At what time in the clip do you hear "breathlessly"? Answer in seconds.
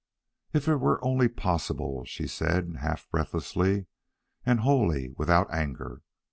3.11-3.85